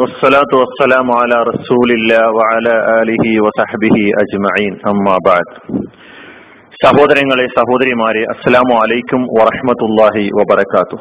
[0.00, 1.12] വസ്സലാത്തു വസ്സലാമു
[2.94, 4.76] ആലിഹി വസഹ്ബിഹി അജ്മഈൻ.
[4.86, 5.16] അമ്മാ
[6.84, 10.96] സഹോദരങ്ങളെ സഹോദരിമാരെ അസ്സലാമു അലൈക്കും വറഹ്മത്തുള്ളാഹി വബറകാത്തു.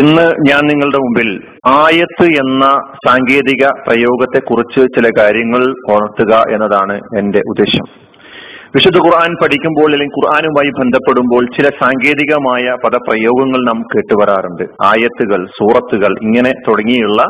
[0.00, 2.64] ഇന്ന് ഞാൻ നിങ്ങളുടെ മുമ്പിൽ ആയത്ത് എന്ന
[3.06, 8.07] സാങ്കേതിക പ്രയോഗത്തെ കുറിച്ച് ചില കാര്യങ്ങൾ ഓർത്തുക എന്നതാണ് എന്റെ ഉദ്ദേശം.
[8.74, 14.64] വിശുദ്ധ ഖുർആൻ പഠിക്കുമ്പോൾ അല്ലെങ്കിൽ ഖുർആനുമായി ബന്ധപ്പെടുമ്പോൾ ചില സാങ്കേതികമായ പദപ്രയോഗങ്ങൾ നാം കേട്ടുവരാറുണ്ട്.
[14.84, 17.22] ആയത്തുകൾ സൂറത്തുകൾ ഇങ്ങനെ തുടങ്ങിയുള്ള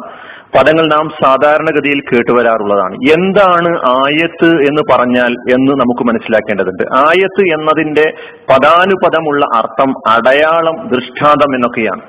[0.56, 2.94] പദങ്ങൾ നാം സാധാരണഗതിയിൽ കേട്ടുവരാറുള്ളതാണ്.
[2.94, 6.82] എന്താണ് ആയത്ത് എന്ന് പറഞ്ഞാൽ എന്ന് നമുക്ക് മനസ്സിലാക്കേണ്ടതുണ്ട്.
[6.82, 8.12] ആയത്ത് എന്നതിന്റെ
[8.50, 12.00] പദാനുപദമുള്ള അർത്ഥം അടയാളം ദൃഷ്ടാന്തം എന്നൊക്കെയാണ്.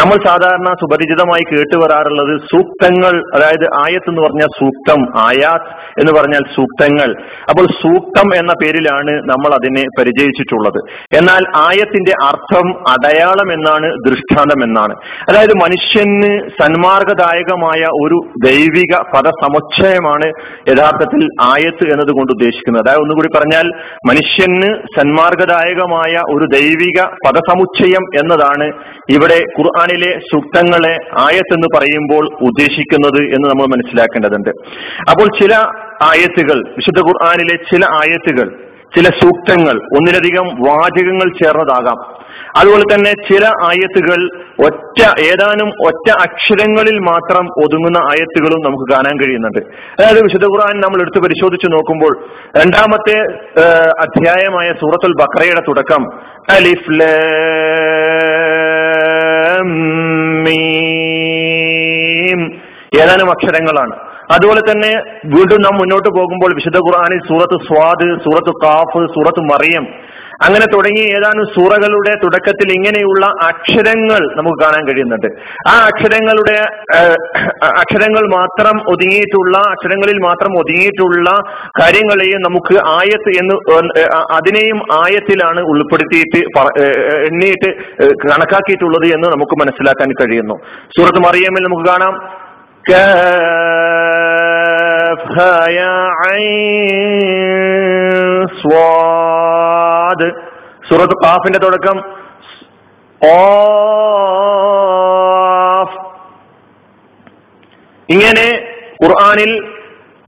[0.00, 7.22] നമ്മൾ സാധാരണ സുപരിചിതമായി കേട്ടുവരാറുള്ളത് സൂക്തങ്ങൾ അതായത് ആയത്ത് എന്ന് പറഞ്ഞാൽ സൂക്തം ആയാത്ത് എന്ന് പറഞ്ഞാൽ സൂക്തങ്ങൾ.
[7.50, 10.80] അപ്പോൾ സൂക്തം എന്ന പേരിലാണ് നമ്മൾ അതിനെ പരിചയിച്ചിട്ടുള്ളത്.
[11.16, 14.94] എന്നാൽ ആയത്തിന്റെ അർത്ഥം അടയാളം എന്നാണ് ദൃഷ്ടാന്തം എന്നാണ്.
[15.28, 20.32] അതായത് മനുഷ്യന് സന്മാർഗദായകമായ ഒരു ദൈവിക പദസമുച്ചയമാണ്
[20.68, 22.84] യഥാർത്ഥത്തിൽ ആയത്ത് എന്നതുകൊണ്ട് ഉദ്ദേശിക്കുന്നത്.
[22.84, 23.70] അതായത് ഒന്നുകൂടി പറഞ്ഞാൽ
[24.06, 28.72] മനുഷ്യന് സന്മാർഗദായകമായ ഒരു ദൈവിക പദസമുച്ചയം എന്നതാണ്
[29.10, 30.18] ഇവിടെ ഖുർആാനിലെ
[31.18, 34.50] ആയത്ത് എന്ന് പറയുമ്പോൾ ഉദ്ദേശിക്കുന്നത് എന്ന് നമ്മൾ മനസ്സിലാക്കേണ്ടതുണ്ട്.
[35.10, 35.54] അപ്പോൾ ചില
[36.02, 41.98] ആയത്തുകൾ വിശുദ്ധ ഖുർആാനിലെ ചില ആയത്തുകൾ ചില സൂക്തങ്ങൾ ഒന്നിലധികം വാചകങ്ങൾ ചേർന്നതാകാം.
[42.56, 44.20] അതുപോലെ തന്നെ ചില ആയത്തുകൾ
[44.66, 49.58] ഒറ്റ ഏതാനും ഒറ്റ അക്ഷരങ്ങളിൽ മാത്രം ഒതുങ്ങുന്ന ആയത്തുകളും നമുക്ക് കാണാൻ കഴിയുന്നുണ്ട്.
[49.58, 52.24] അതായത് വിശുദ്ധ ഖുർആൻ നമ്മൾ എടുത്ത് പരിശോധിച്ച് നോക്കുമ്പോൾ
[52.56, 53.18] രണ്ടാമത്തെ
[54.00, 56.02] അധ്യായമായ സൂറത്തുൽ ബക്രയുടെ തുടക്കം
[56.50, 56.92] അലിഫ്
[63.02, 64.05] ഏതാനും അക്ഷരങ്ങളാണ്.
[64.34, 64.92] അതുപോലെ തന്നെ
[65.34, 69.86] വീണ്ടും നാം മുന്നോട്ട് പോകുമ്പോൾ വിശുദ്ധ ഖുർആാനിൽ സൂറത്ത് സ്വാദ് സൂറത്ത് കാഫ് സൂറത്ത് മറിയം
[70.46, 75.28] അങ്ങനെ തുടങ്ങി ഏതാനും സൂറകളുടെ തുടക്കത്തിൽ ഇങ്ങനെയുള്ള അക്ഷരങ്ങൾ നമുക്ക് കാണാൻ കഴിയുന്നുണ്ട്.
[75.68, 76.56] ആ അക്ഷരങ്ങളുടെ
[77.82, 81.30] അക്ഷരങ്ങൾ മാത്രം ഒതുങ്ങിയിട്ടുള്ള അക്ഷരങ്ങളിൽ മാത്രം ഒതുങ്ങിയിട്ടുള്ള
[81.80, 83.56] കാര്യങ്ങളെയും നമുക്ക് ആയത്ത് എന്ന്
[84.30, 86.40] അതിനെയും ആയത്തിലാണ് ഉൾപ്പെടുത്തിയിട്ട്
[87.28, 87.70] എണ്ണിയിട്ട്
[88.26, 90.56] കണക്കാക്കിയിട്ടുള്ളത് എന്ന് നമുക്ക് മനസ്സിലാക്കാൻ കഴിയുന്നു.
[90.96, 92.16] സൂറത്ത് മറിയമ്മിൽ നമുക്ക് കാണാം.
[98.60, 100.30] സ്വാദ്.
[100.88, 102.16] സൂറത്ത് പാഫിന്റെ തുടക്കം.
[108.10, 108.68] ഇങ്ങനെ
[109.04, 109.72] ഖുർആാനിൽ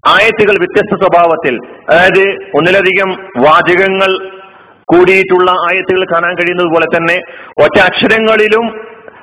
[0.06, 1.58] ആയത്തുകൾ വ്യത്യസ്ത സ്വഭാവത്തിൽ
[1.90, 4.30] അതായത് ഒന്നിലധികം വാചകങ്ങൾ
[4.84, 7.20] കൂടിയിട്ടുള്ള ആയത്തുകൾ കാണാൻ കഴിയുന്നത് പോലെ തന്നെ
[7.62, 8.66] ഒറ്റ അക്ഷരങ്ങളിലും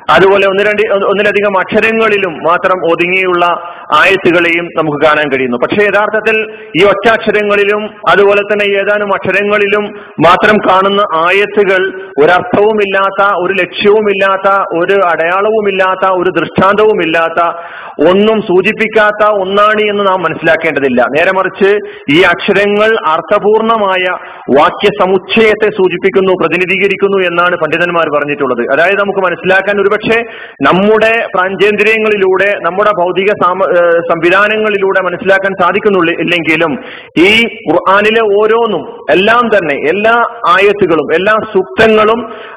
[0.09, 3.45] അതുപോലെ ഒന്ന് രണ്ട് ഒന്നിലധികം അക്ഷരങ്ങളിലും മാത്രം ഒതുങ്ങിയുള്ള
[3.93, 5.57] ആയത്തുകളെയും നമുക്ക് കാണാൻ കഴിയുന്നു.
[5.57, 6.37] പക്ഷെ യഥാർത്ഥത്തിൽ
[6.79, 9.85] ഈ ഒറ്റ അക്ഷരങ്ങളിലും അതുപോലെ തന്നെ ഏതാനും അക്ഷരങ്ങളിലും
[10.19, 11.81] മാത്രം കാണുന്ന ആയത്തുകൾ
[12.21, 14.49] ഒരർത്ഥവുമില്ലാത്ത ഒരു ലക്ഷ്യവുമില്ലാത്ത
[14.79, 17.41] ഒരു അടയാളവുമില്ലാത്ത ഒരു ദൃഷ്ടാന്തവുമില്ലാത്ത
[18.09, 21.01] ഒന്നും സൂചിപ്പിക്കാത്ത ഒന്നാണ് എന്ന് നാം മനസ്സിലാക്കേണ്ടതില്ല.
[21.15, 21.71] നേരെ മറിച്ച്
[22.15, 24.03] ഈ അക്ഷരങ്ങൾ അർത്ഥപൂർണമായ
[24.57, 28.63] വാക്യ സമുച്ചയത്തെ സൂചിപ്പിക്കുന്നു പ്രതിനിധീകരിക്കുന്നു എന്നാണ് പണ്ഡിതന്മാർ പറഞ്ഞിട്ടുള്ളത്.
[28.73, 30.19] അതായത് നമുക്ക് മനസ്സിലാക്കാൻ ഒരുപക്ഷെ
[30.69, 33.31] നമ്മുടെ പ്രാഞ്ചേന്ദ്രിയങ്ങളിലൂടെ നമ്മുടെ ഭൗതിക
[34.11, 36.73] സംവിധാനങ്ങളിലൂടെ മനസ്സിലാക്കാൻ സാധിക്കുന്നുള്ളൂ ഇല്ലെങ്കിലും
[37.27, 37.29] ഈ
[37.69, 38.83] ഖുർആാനിലെ ഓരോന്നും
[39.17, 40.15] എല്ലാം തന്നെ എല്ലാ
[40.55, 42.03] ആയത്തുകളും എല്ലാ സൂക്തങ്ങളും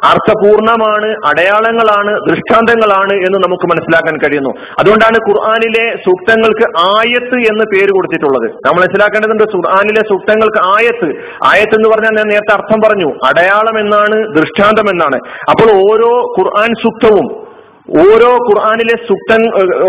[0.05, 4.51] അർത്ഥപൂർണമാണ് അടയാളങ്ങളാണ് ദൃഷ്ടാന്തങ്ങളാണ് എന്ന് നമുക്ക് മനസ്സിലാക്കാൻ കഴിയുന്നു.
[4.79, 8.51] അതുകൊണ്ടാണ് ഖുർആാനിലെ സൂക്തങ്ങൾക്ക് ആയത്ത് എന്ന് പേര് കൊടുത്തിട്ടുള്ളത്.
[8.51, 11.15] നമ്മൾ മനസ്സിലാക്കേണ്ടതുണ്ട് ഖുർആാനിലെ സൂക്തങ്ങൾക്ക് ആയത്ത്.
[11.45, 13.13] ആയത്ത് എന്ന് പറഞ്ഞാൽ ഞാൻ നേരത്തെ അർത്ഥം പറഞ്ഞു.
[13.25, 15.21] അടയാളം എന്നാണ് ദൃഷ്ടാന്തം എന്നാണ്.
[15.51, 17.48] അപ്പോൾ ഓരോ ഖുർആൻ സൂക്തവും
[17.97, 19.43] ഓരോ ഖുർആാനിലെ സുക്തൻ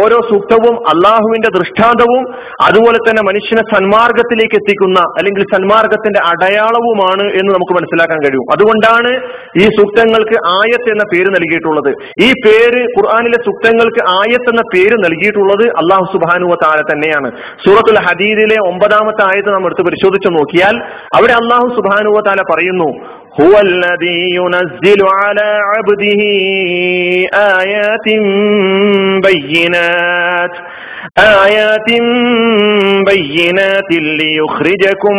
[0.04, 2.24] ഓരോ സൂക്തവും അള്ളാഹുവിന്റെ ദൃഷ്ടാന്തവും
[2.62, 8.46] അതുപോലെ തന്നെ മനുഷ്യനെ സന്മാർഗത്തിലേക്ക് എത്തിക്കുന്ന അല്ലെങ്കിൽ സന്മാർഗത്തിന്റെ അടയാളവുമാണ് എന്ന് നമുക്ക് മനസ്സിലാക്കാൻ കഴിയും.
[8.52, 9.12] അതുകൊണ്ടാണ്
[9.64, 11.92] ഈ സൂക്തങ്ങൾക്ക് ആയത്ത് എന്ന പേര് നൽകിയിട്ടുള്ളത്.
[12.20, 17.32] ഈ പേര് ഖുർആാനിലെ സൂക്തങ്ങൾക്ക് ആയത്ത് എന്ന പേര് നൽകിയിട്ടുള്ളത് അള്ളാഹു സുബാനുവ താര തന്നെയാണ്.
[17.66, 20.78] സൂറത്തുൽ ഹദീദിലെ ഒമ്പതാമത്തെ ആയത്ത് നാം എടുത്ത് പരിശോധിച്ച് നോക്കിയാൽ
[21.20, 26.23] അവിടെ അള്ളാഹു സുബാനുവ താല പറയുന്നു هو الذي ينزل على عبده
[27.61, 28.07] آيات
[29.27, 30.55] بينات
[31.19, 31.89] آيات
[33.11, 33.91] بينات
[34.21, 35.17] ليخرجكم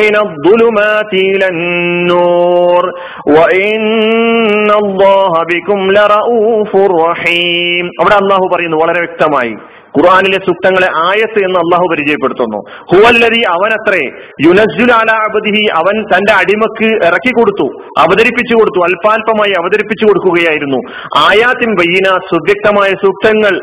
[0.00, 2.84] من الظلمات إلى النور
[3.26, 6.72] وإن الله بكم لرؤوف
[7.06, 9.54] رحيم അവിടെ അള്ളാഹു പറയുന്നു വളരെ വ്യക്തമായി
[9.97, 12.59] ഖുർആാനിലെ സൂക്തങ്ങളെ ആയത്ത് എന്ന് അള്ളാഹു പരിചയപ്പെടുത്തുന്നു.
[12.91, 14.03] ഹുവല്ലതി അവനത്രേ
[14.45, 20.77] യുനസ്ജുൽ അല അബദിഹി അവൻ തന്റെ അടിമക്ക് ഇറക്കി കൊടുത്തു അവതരിപ്പിച്ചു കൊടുത്തു അല്പാൽപമായി അവതരിപ്പിച്ചു കൊടുക്കുകയായിരുന്നു.
[21.17, 23.59] ആയാത്തിൻ വയ്യന സുവ്യക്തമായ സൂക്തങ്ങൾ.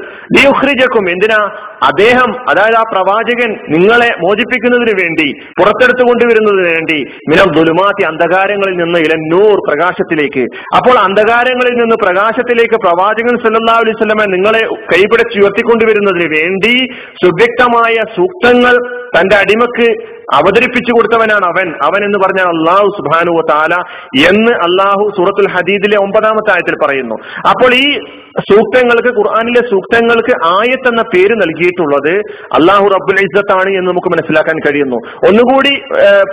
[1.10, 1.50] എന്തിനാ?
[1.82, 9.56] അദ്ദേഹം അതായത് ആ പ്രവാചകൻ നിങ്ങളെ മോചിപ്പിക്കുന്നതിന് വേണ്ടി പുറത്തെടുത്തു കൊണ്ടുവരുന്നതിന് വേണ്ടി മിനം ദുലുമാത്തി അന്ധകാരങ്ങളിൽ നിന്ന് ഇലന്നൂർ
[9.68, 10.44] പ്രകാശത്തിലേക്ക്.
[10.76, 14.62] അപ്പോൾ അന്ധകാരങ്ങളിൽ നിന്ന് പ്രകാശത്തിലേക്ക് പ്രവാചകൻ സല്ലാ അലൈഹി സ്വലമെ നിങ്ങളെ
[14.92, 16.74] കൈപിടിച്ചുയർത്തിക്കൊണ്ടുവരുന്നതിന് വേണ്ടി
[17.24, 18.76] സുവ്യക്തമായ സൂക്തങ്ങൾ
[19.18, 21.68] തന്റെ അടിമക്ക് അവതരിപ്പിച്ചു കൊടുത്തവനാണ് അവൻ.
[21.84, 23.74] അവൻ എന്ന് പറഞ്ഞാൽ അള്ളാഹു സുബാനു താല
[24.30, 27.14] എന്ന് അള്ളാഹു സൂറത്തുൽ ഹദീദിലെ ഒമ്പതാമത്തെ ആയത്തിൽ പറയുന്നു.
[27.50, 27.88] അപ്പോൾ ഈ
[28.50, 32.14] സൂക്തങ്ങൾക്ക് ഖുർആാനിലെ സൂക്തങ്ങൾക്ക് ആയത്ത് എന്ന പേര് നൽകിയിട്ടുള്ളത്
[32.58, 34.96] അള്ളാഹു റബ്ബുൽ ഇസ്സത്താണ് എന്ന് നമുക്ക് മനസ്സിലാക്കാൻ കഴിയുന്നു.
[35.28, 35.72] ഒന്നുകൂടി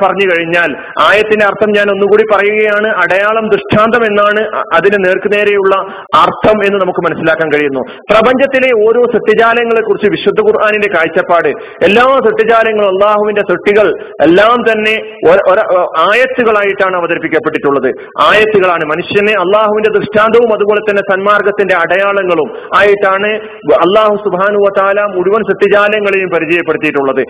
[0.03, 0.69] പറഞ്ഞു കഴിഞ്ഞാൽ
[1.01, 2.87] ആയത്തിന്റെ അർത്ഥം ഞാൻ ഒന്നുകൂടി പറയുകയാണ്.
[2.87, 4.41] അടയാളം ദൃഷ്ടാന്തം എന്നാണ്
[4.73, 5.75] അതിന് നേർക്കുനേരെയുള്ള
[6.23, 7.81] അർത്ഥം എന്ന് നമുക്ക് മനസ്സിലാക്കാൻ കഴിയുന്നു.
[8.11, 11.51] പ്രപഞ്ചത്തിലെ ഓരോ സത്യജാലങ്ങളെ കുറിച്ച് വിശുദ്ധ ഖുർആാനിന്റെ കാഴ്ചപ്പാട്.
[11.89, 13.82] എല്ലാ സത്യജാലങ്ങളും അള്ളാഹുവിന്റെ സൃഷ്ടികൾ
[14.25, 14.95] എല്ലാം തന്നെ
[16.03, 17.89] ആയത്തുകളായിട്ടാണ് അവതരിപ്പിക്കപ്പെട്ടിട്ടുള്ളത്.
[18.21, 22.49] ആയത്തുകളാണ് മനുഷ്യനെ അള്ളാഹുവിന്റെ ദൃഷ്ടാന്തവും അതുപോലെ തന്നെ സന്മാർഗത്തിന്റെ അടയാളങ്ങളും
[22.79, 23.29] ആയിട്ടാണ്
[23.85, 27.21] അള്ളാഹു സുബാനു താല മുഴുവൻ സത്യജാലങ്ങളെയും പരിചയപ്പെടുത്തിയിട്ടുള്ളത്.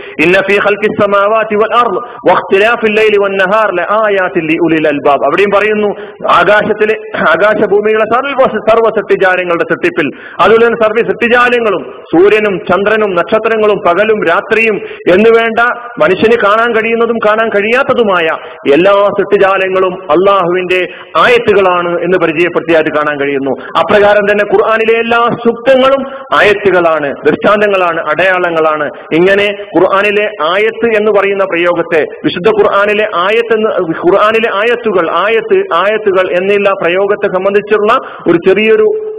[5.27, 5.89] അവിടെയും പറയുന്നു
[6.31, 6.95] ആകാശത്തിലെ
[7.33, 10.07] ആകാശഭൂമിയിലെ സർവ സർവ സത്യജാലങ്ങളുടെ സൃഷ്ടിപ്പിൽ.
[10.43, 14.77] അതുപോലെ തന്നെ സർവ സത്യജാലങ്ങളും സൂര്യനും ചന്ദ്രനും നക്ഷത്രങ്ങളും പകലും രാത്രിയും
[15.13, 15.59] എന്നുവേണ്ട
[16.03, 18.27] മനുഷ്യന് കാണാൻ കഴിയുന്നതും കാണാൻ കഴിയാത്തതുമായ
[18.73, 20.87] എല്ലാ സൃഷ്ടിജാലങ്ങളും അള്ളാഹുവിന്റെ
[21.17, 23.51] ആയത്തുകളാണ് എന്ന് പരിചയപ്പെടുത്തിയായിട്ട് കാണാൻ കഴിയുന്നു.
[23.79, 26.03] അപ്രകാരം തന്നെ ഖുർആാനിലെ എല്ലാ സുക്തങ്ങളും
[26.33, 28.89] ആയത്തുകളാണ് ദൃഷ്ടാന്തങ്ങളാണ് അടയാളങ്ങളാണ്.
[29.13, 29.47] ഇങ്ങനെ
[29.77, 37.27] ഖുർആാനിലെ ആയത്ത് എന്ന് പറയുന്ന പ്രയോഗത്തെ വിശുദ്ധ ഖുർആാനിലെ ആയത്ത് എന്ന് ഖുർആാനിലെ ആയത്തുകൾ ആയത്ത് ആയത്തുകൾ എന്നുള്ള പ്രയോഗത്തെ
[37.27, 37.93] സംബന്ധിച്ചുള്ള
[38.27, 39.12] ഒരു ചെറിയൊരു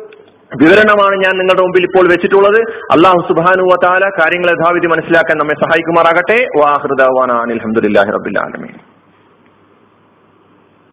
[0.63, 2.61] വിവരണമാണ് ഞാൻ നിങ്ങളുടെ മുമ്പിൽ ഇപ്പോൾ വെച്ചിട്ടുള്ളത്.
[2.93, 6.47] അള്ളാഹു സുബാനു താല കാര്യങ്ങൾ യഥാവിധി മനസ്സിലാക്കാൻ നമ്മെ സഹായിക്കുമാറാകട്ടെ.
[6.63, 8.39] വാഹൃദാൻ അലഹമുല്ലാഹി റബിൻ